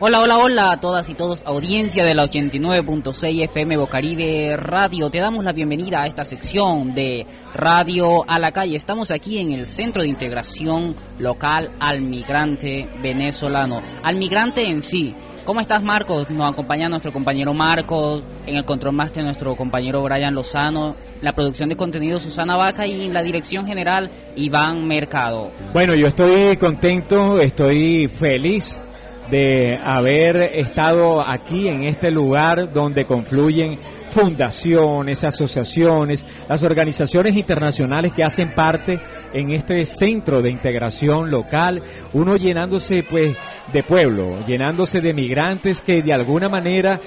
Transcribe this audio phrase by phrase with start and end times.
[0.00, 5.08] Hola, hola, hola a todas y todos, audiencia de la 89.6 FM Bocaribe Radio.
[5.08, 7.24] Te damos la bienvenida a esta sección de
[7.54, 8.74] Radio a la calle.
[8.74, 13.82] Estamos aquí en el Centro de Integración Local al Migrante Venezolano.
[14.02, 15.14] Al migrante en sí.
[15.44, 16.28] ¿Cómo estás, Marcos?
[16.28, 21.68] Nos acompaña nuestro compañero Marcos, en el control máster nuestro compañero Brian Lozano, la producción
[21.68, 25.52] de contenido Susana Vaca y la dirección general Iván Mercado.
[25.72, 28.80] Bueno, yo estoy contento, estoy feliz
[29.30, 33.78] de haber estado aquí en este lugar donde confluyen
[34.10, 39.00] fundaciones, asociaciones, las organizaciones internacionales que hacen parte
[39.32, 41.82] en este centro de integración local,
[42.12, 43.36] uno llenándose pues
[43.72, 47.00] de pueblo, llenándose de migrantes que de alguna manera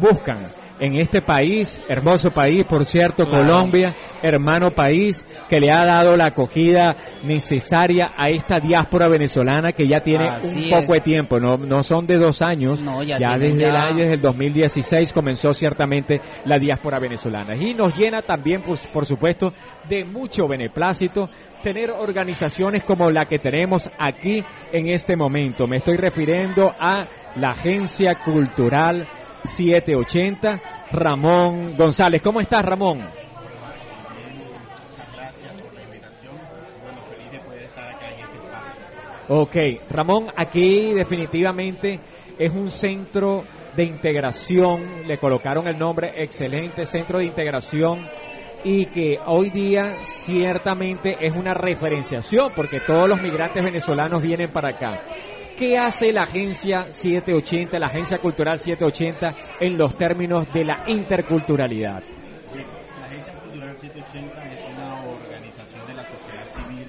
[0.00, 6.16] buscan en este país, hermoso país, por cierto, Colombia, hermano país, que le ha dado
[6.16, 11.56] la acogida necesaria a esta diáspora venezolana que ya tiene un poco de tiempo, no,
[11.56, 16.98] no son de dos años, ya, desde el año del 2016 comenzó ciertamente la diáspora
[16.98, 17.54] venezolana.
[17.54, 19.52] Y nos llena también, pues, por supuesto,
[19.88, 21.30] de mucho beneplácito
[21.62, 25.68] tener organizaciones como la que tenemos aquí en este momento.
[25.68, 29.06] Me estoy refiriendo a la Agencia Cultural
[29.44, 30.60] 780.
[30.92, 32.20] Ramón González.
[32.22, 33.00] ¿Cómo estás, Ramón?
[39.28, 39.56] Ok,
[39.88, 41.98] Ramón, aquí definitivamente
[42.38, 48.06] es un centro de integración, le colocaron el nombre excelente, centro de integración
[48.64, 54.68] y que hoy día ciertamente es una referenciación porque todos los migrantes venezolanos vienen para
[54.70, 55.00] acá.
[55.56, 62.02] ¿Qué hace la Agencia 780, la Agencia Cultural 780 en los términos de la interculturalidad?
[62.98, 66.86] la Agencia Cultural 780 es una organización de la sociedad civil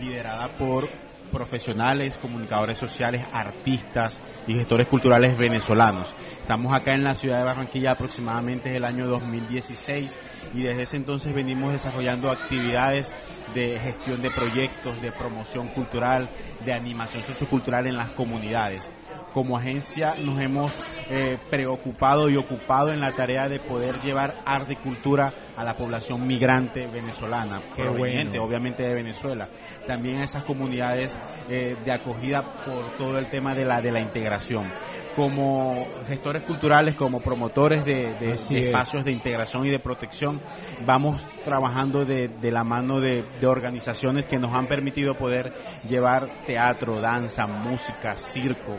[0.00, 0.88] liderada por
[1.28, 6.14] profesionales, comunicadores sociales, artistas y gestores culturales venezolanos.
[6.40, 10.16] Estamos acá en la ciudad de Barranquilla aproximadamente el año 2016
[10.54, 13.12] y desde ese entonces venimos desarrollando actividades
[13.54, 16.28] de gestión de proyectos, de promoción cultural,
[16.64, 18.90] de animación sociocultural en las comunidades.
[19.32, 20.72] Como agencia nos hemos
[21.10, 25.76] eh, preocupado y ocupado en la tarea de poder llevar arte y cultura a la
[25.76, 29.48] población migrante venezolana, proveniente obviamente de Venezuela.
[29.86, 34.00] También a esas comunidades eh, de acogida por todo el tema de la, de la
[34.00, 34.64] integración
[35.18, 40.40] como gestores culturales, como promotores de, espacios de integración y de protección,
[40.86, 45.52] vamos trabajando de, la mano de, organizaciones que nos han permitido poder
[45.88, 48.76] llevar teatro, danza, música, circo,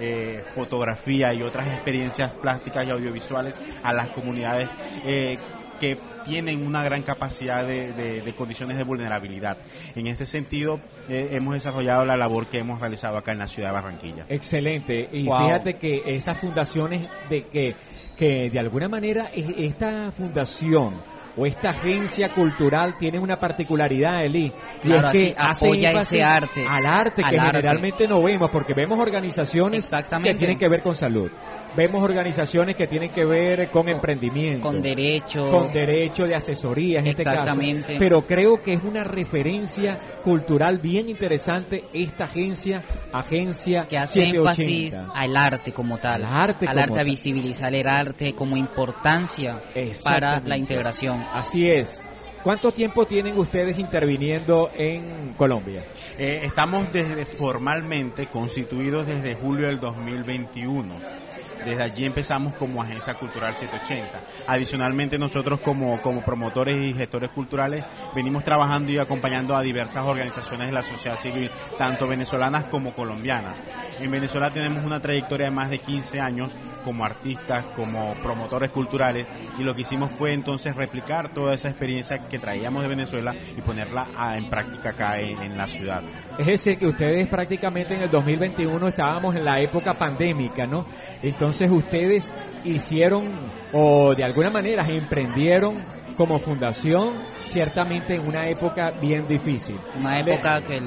[0.00, 4.70] eh, fotografía y otras experiencias plásticas y audiovisuales a las comunidades
[5.04, 5.36] eh,
[5.82, 9.56] que tienen una gran capacidad de, condiciones de vulnerabilidad.
[9.96, 10.78] En este sentido,
[11.08, 14.26] eh, hemos desarrollado la labor que hemos realizado acá en la ciudad de Barranquilla.
[14.28, 15.08] Excelente.
[15.12, 17.74] Y fíjate que esas fundaciones de que,
[18.16, 20.94] que de alguna manera esta fundación
[21.36, 24.52] o esta agencia cultural tiene una particularidad, Eli,
[24.84, 26.64] y es que apoya ese arte.
[26.64, 29.90] Al arte que generalmente no vemos, porque vemos organizaciones
[30.22, 31.28] que tienen que ver con salud
[31.76, 34.68] vemos organizaciones que tienen que ver con, emprendimiento.
[34.68, 35.50] Con derecho.
[35.50, 37.56] Con derecho de asesoría en este caso.
[37.98, 42.82] Pero creo que es una referencia cultural bien interesante esta agencia,
[43.12, 46.24] agencia que hace énfasis al arte como tal.
[46.24, 49.62] Al arte, al arte a visibilizar el arte como importancia
[50.04, 51.24] para la integración.
[51.32, 52.02] Así es.
[52.42, 55.84] ¿Cuánto tiempo tienen ustedes interviniendo en Colombia?
[56.18, 61.21] Eh, estamos desde formalmente constituidos desde julio del 2021
[61.64, 64.20] desde allí empezamos como Agencia Cultural 780.
[64.46, 67.84] Adicionalmente nosotros como, como promotores y gestores culturales
[68.14, 73.54] venimos trabajando y acompañando a diversas organizaciones de la sociedad civil, tanto venezolanas como colombianas.
[74.00, 76.50] En Venezuela tenemos una trayectoria de más de 15 años
[76.84, 79.28] como artistas, como promotores culturales
[79.58, 83.60] y lo que hicimos fue entonces replicar toda esa experiencia que traíamos de Venezuela y
[83.60, 84.06] ponerla
[84.36, 86.02] en práctica acá en, la ciudad.
[86.38, 90.86] Es decir, que ustedes prácticamente en el 2021 estábamos en la época pandémica, ¿no?
[91.22, 92.32] Entonces ustedes
[92.64, 93.24] hicieron
[93.72, 95.74] o de alguna manera emprendieron
[96.16, 97.10] como fundación
[97.44, 99.76] ciertamente en una época bien difícil.
[99.98, 100.80] Una época que,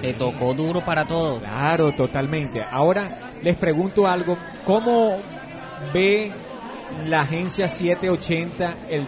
[0.00, 1.42] que tocó duro para todos.
[1.42, 2.62] Claro, totalmente.
[2.70, 5.18] Ahora les pregunto algo, ¿cómo
[5.92, 6.30] ve
[7.06, 9.06] la agencia 780 el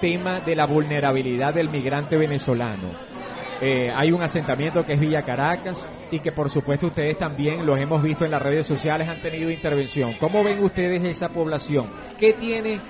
[0.00, 3.06] tema de la vulnerabilidad del migrante venezolano?
[3.60, 7.78] Eh, hay un asentamiento que es Villa Caracas y que por supuesto ustedes también los
[7.78, 10.14] hemos visto en las redes sociales, han tenido intervención.
[10.20, 11.86] ¿Cómo ven ustedes esa población?
[12.18, 12.80] ¿Qué tiene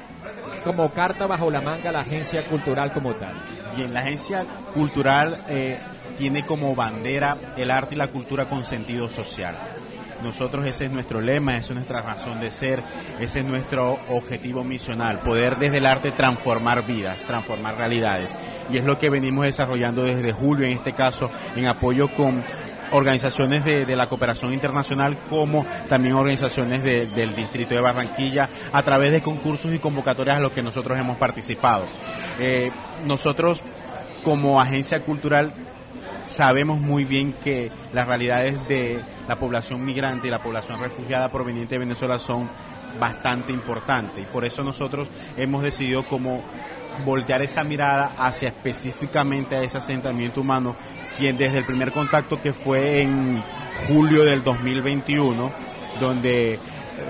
[0.64, 3.34] como carta bajo la manga la agencia cultural como tal?
[3.76, 4.44] Bien, la agencia
[4.74, 5.78] cultural eh,
[6.18, 9.56] tiene como bandera el arte y la cultura con sentido social
[10.22, 12.82] Nosotros ese es nuestro lema, esa es nuestra razón de ser,
[13.20, 18.34] ese es nuestro objetivo misional, poder desde el arte transformar vidas, transformar realidades.
[18.70, 22.42] Y es lo que venimos desarrollando desde julio, en este caso, en apoyo con
[22.92, 29.22] organizaciones de, la cooperación internacional como también organizaciones del distrito de Barranquilla a través de
[29.22, 31.84] concursos y convocatorias a los que nosotros hemos participado.
[32.38, 32.70] Eh,
[33.04, 33.62] nosotros
[34.22, 35.52] como agencia cultural
[36.26, 41.76] sabemos muy bien que las realidades de la población migrante y la población refugiada proveniente
[41.76, 42.48] de Venezuela son
[43.00, 44.22] bastante importantes.
[44.22, 46.42] Y por eso nosotros hemos decidido como
[47.04, 50.76] voltear esa mirada hacia específicamente a ese asentamiento humano,
[51.18, 53.42] quien desde el primer contacto que fue en
[53.88, 55.50] julio del 2021,
[56.00, 56.58] donde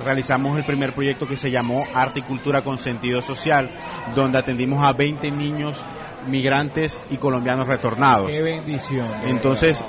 [0.04, 3.70] realizamos el primer proyecto que se llamó Arte y Cultura con Sentido Social,
[4.14, 5.84] donde atendimos a 20 niños
[6.26, 8.31] migrantes y colombianos retornados.
[8.31, 9.06] Qué bendición.
[9.26, 9.84] Entonces,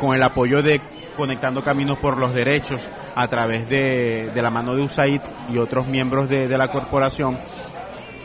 [0.00, 0.80] con el apoyo de
[1.16, 5.20] Conectando Caminos por los Derechos, a través de, la mano de USAID
[5.52, 7.38] y otros miembros de, la corporación,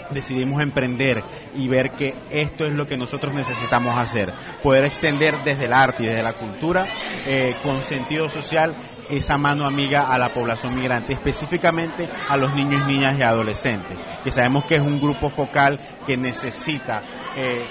[0.10, 1.24] decidimos emprender
[1.56, 4.34] y ver que esto es lo que nosotros necesitamos hacer,
[4.64, 6.86] poder extender desde el arte y desde la cultura
[7.28, 8.74] eh, con sentido social
[9.10, 14.32] esa mano amiga a la población migrante, específicamente a los niños, niñas y adolescentes, que
[14.32, 17.02] sabemos que es un grupo focal que necesita,
[17.36, 17.66] eh,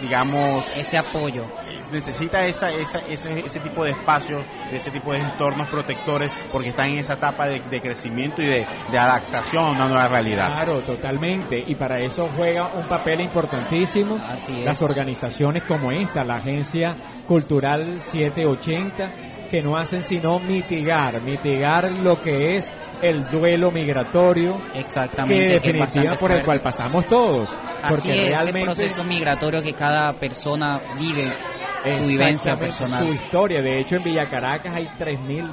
[0.00, 0.76] digamos...
[0.76, 1.44] Ese apoyo.
[1.92, 6.90] Necesita esa, esa, ese, ese tipo de espacios, ese tipo de entornos protectores, porque están
[6.90, 8.66] en esa etapa de, crecimiento y de,
[8.98, 10.50] adaptación a una nueva realidad.
[10.50, 11.62] Claro, totalmente.
[11.64, 14.18] Y para eso juega un papel importantísimo
[14.64, 16.96] las organizaciones como esta, la Agencia
[17.28, 25.60] Cultural 780 que no hacen sino mitigar, mitigar lo que es el duelo migratorio, exactamente,
[25.60, 27.50] que definitiva por el cual pasamos todos,
[27.88, 31.32] porque realmente ese proceso migratorio que cada persona vive,
[31.84, 33.62] su vivencia personal, su historia.
[33.62, 35.48] De hecho, en Villa Caracas hay 3000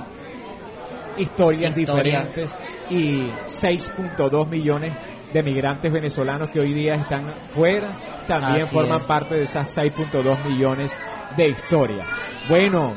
[1.19, 2.49] historias diferentes
[2.89, 4.93] y 6.2 millones
[5.31, 7.89] de migrantes venezolanos que hoy día están fuera
[8.27, 10.91] también forman parte de esas 6.2 millones
[11.37, 12.07] de historias.
[12.49, 12.95] Bueno,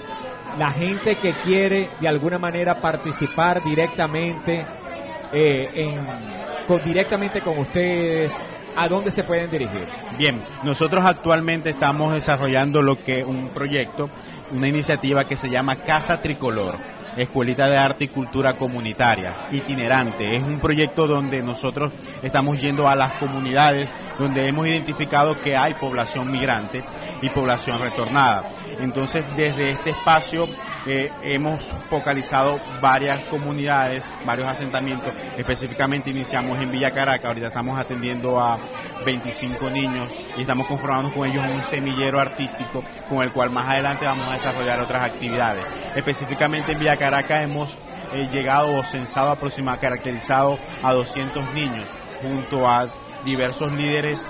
[0.58, 4.64] la gente que quiere de alguna manera participar directamente
[5.32, 5.96] eh,
[6.66, 8.38] con, directamente con ustedes,
[8.76, 9.86] ¿a dónde se pueden dirigir?
[10.16, 14.08] Bien, nosotros actualmente estamos desarrollando lo que un proyecto,
[14.52, 16.78] una iniciativa que se llama Casa Tricolor.
[17.16, 20.34] Escuelita de Arte y Cultura Comunitaria, itinerante.
[20.34, 21.92] Es un proyecto donde nosotros
[22.24, 26.82] estamos yendo a las comunidades donde hemos identificado que hay población migrante
[27.22, 28.50] y población retornada.
[28.80, 30.46] Entonces, desde este espacio
[30.86, 35.12] eh, hemos focalizado varias comunidades, varios asentamientos.
[35.36, 38.58] Específicamente iniciamos en Villa Caracas, ahorita estamos atendiendo a
[39.04, 44.04] 25 niños y estamos conformando con ellos un semillero artístico con el cual más adelante
[44.04, 45.64] vamos a desarrollar otras actividades.
[45.94, 47.78] Específicamente en Villa Caracas hemos
[48.12, 51.88] eh, llegado o censado aproximadamente, caracterizado a 200 niños
[52.22, 52.88] junto a
[53.24, 54.26] diversos líderes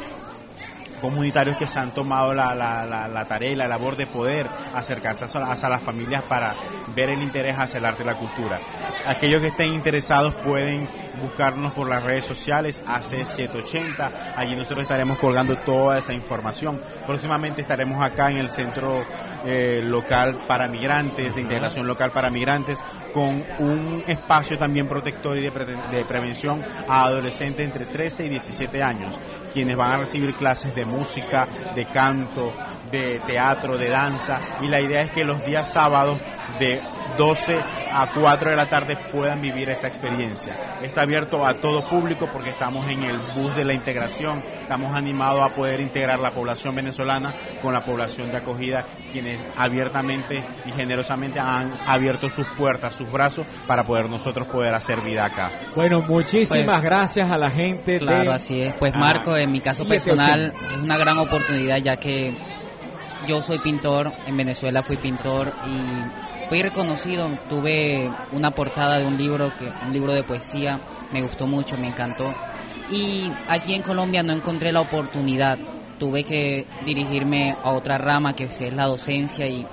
[1.00, 5.68] comunitarios que se han tomado la, la, tarea y la labor de poder acercarse a,
[5.68, 6.54] las familias para
[6.94, 8.58] ver el interés hacia el arte y la cultura.
[9.06, 10.88] Aquellos que estén interesados pueden
[11.20, 16.80] buscarnos por las redes sociales AC780, allí nosotros estaremos colgando toda esa información.
[17.06, 19.04] Próximamente estaremos acá en el Centro
[19.44, 22.82] eh, Local para Migrantes, de Integración Local para Migrantes,
[23.12, 28.82] con un espacio también protector y de, de prevención a adolescentes entre 13 y 17
[28.82, 29.18] años
[29.54, 32.52] quienes van a recibir clases de música, de canto,
[32.90, 34.40] de teatro, de danza.
[34.60, 36.18] Y la idea es que los días sábados
[36.58, 36.80] de
[37.18, 37.60] 12
[37.92, 40.54] a 4 de la tarde puedan vivir esa experiencia.
[40.82, 45.44] Está abierto a todo público porque estamos en el bus de la integración, estamos animados
[45.44, 47.32] a poder integrar la población venezolana
[47.62, 53.46] con la población de acogida, quienes abiertamente y generosamente han abierto sus puertas, sus brazos
[53.66, 55.50] para poder nosotros poder hacer vida acá.
[55.76, 57.98] Bueno, muchísimas pues, gracias a la gente.
[57.98, 58.74] Claro, así es.
[58.74, 62.34] Pues Marco, en mi caso personal es una gran oportunidad ya que
[63.26, 69.16] yo soy pintor, en Venezuela fui pintor y fui reconocido, tuve una portada de un
[69.16, 70.78] libro, que, un libro de poesía,
[71.12, 72.32] me gustó mucho, me encantó.
[72.90, 75.58] Y aquí en Colombia no encontré la oportunidad,
[75.98, 79.66] tuve que dirigirme a otra rama que es la docencia y,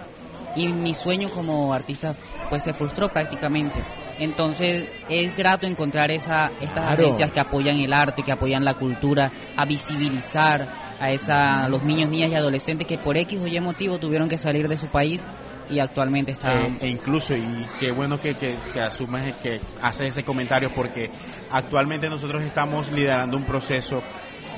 [0.56, 2.16] y mi sueño como artista
[2.50, 3.82] pues se frustró prácticamente.
[4.22, 9.32] Entonces es grato encontrar esa, estas agencias que apoyan el arte, que apoyan la cultura,
[9.58, 10.68] a visibilizar
[11.00, 14.30] a, esa, a los niños, niñas y adolescentes que por X o Y motivo tuvieron
[14.30, 15.24] que salir de su país
[15.72, 16.52] y actualmente está...
[16.54, 21.10] Eh, e incluso, y qué bueno que, que, que asumes, que haces ese comentario, porque
[21.52, 24.04] actualmente nosotros estamos liderando un proceso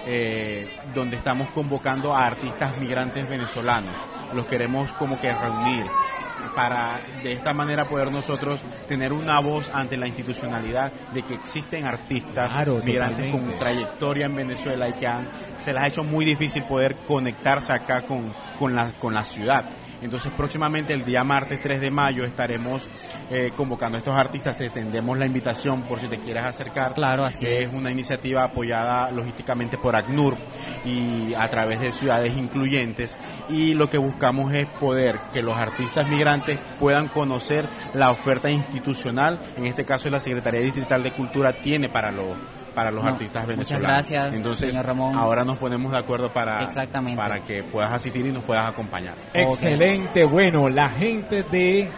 [0.06, 3.96] eh, donde estamos convocando a artistas migrantes venezolanos.
[4.34, 5.86] Los queremos como que reunir
[6.56, 11.86] para de esta manera poder nosotros tener una voz ante la institucionalidad de que existen
[11.86, 13.50] artistas Claro, migrantes totalmente.
[13.50, 17.74] con trayectoria en Venezuela y que han- se les ha hecho muy difícil poder conectarse
[17.74, 19.66] acá con, con, la, con la ciudad.
[20.04, 22.88] Entonces próximamente el día martes 3 de mayo estaremos
[23.32, 26.94] eh, convocando a estos artistas, te extendemos la invitación por si te quieres acercar.
[26.94, 27.70] Claro, así es.
[27.70, 27.74] es.
[27.74, 30.36] una iniciativa apoyada logísticamente por ACNUR
[30.86, 33.18] y a través de ciudades incluyentes
[33.50, 39.40] y lo que buscamos es poder que los artistas migrantes puedan conocer la oferta institucional,
[39.56, 42.36] en este caso la Secretaría Distrital de Cultura tiene para los
[42.74, 43.88] para los No, artistas muchas venezolanos.
[43.88, 45.16] gracias, Entonces, señor Ramón.
[45.16, 47.18] ahora nos ponemos de acuerdo para Exactamente.
[47.22, 49.14] para que puedas asistir y nos puedas acompañar.
[49.34, 51.90] Excelente, bueno, la gente de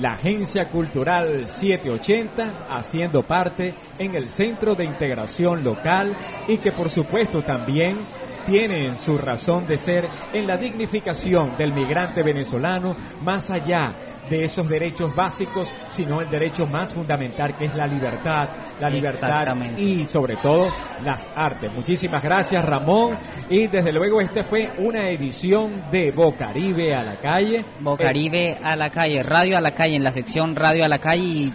[0.00, 6.14] la Agencia Cultural 780 haciendo parte en el Centro de Integración Local
[6.48, 7.98] y que por supuesto también
[8.46, 13.92] tienen su razón de ser en la dignificación del migrante venezolano más allá
[14.28, 18.48] de esos derechos básicos, sino el derecho más fundamental que es la libertad,
[18.80, 20.68] la libertad y sobre todo
[21.02, 21.72] las artes.
[21.74, 23.16] Muchísimas gracias Ramón
[23.48, 27.64] y desde luego este fue una edición de Bocaribe a la calle.
[27.80, 31.24] Bocaribe a la calle, radio a la calle, en la sección radio a la calle
[31.24, 31.52] y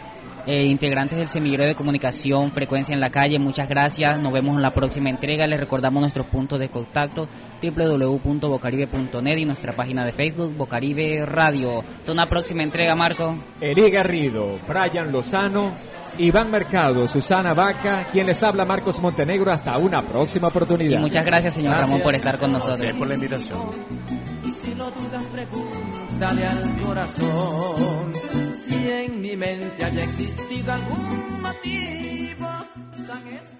[0.49, 4.63] eh, integrantes del semillero de comunicación, frecuencia en la calle, muchas gracias, nos vemos en
[4.63, 7.27] la próxima entrega, les recordamos nuestros puntos de contacto
[7.61, 11.81] www.bocaribe.net y nuestra página de Facebook Bocaribe Radio.
[11.81, 13.35] Hasta una próxima entrega, Marco.
[13.61, 15.71] Eli Garrido, Brian Lozano,
[16.17, 19.51] Iván Mercado, Susana Vaca, quien les habla Marcos Montenegro.
[19.51, 20.99] Hasta una próxima Y oportunidad.
[20.99, 21.89] muchas gracias, señor Gracias.
[21.89, 22.79] Ramón, por estar con nosotros.
[22.79, 23.59] Gracias por la invitación.
[26.19, 28.13] Pregúntale al corazón
[28.53, 32.47] si en mi mente haya existido algún motivo
[33.07, 33.58] tan.